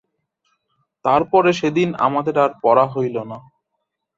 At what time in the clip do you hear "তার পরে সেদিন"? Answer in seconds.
1.05-1.89